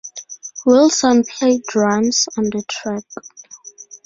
[0.65, 3.03] Wilson played drums on the track.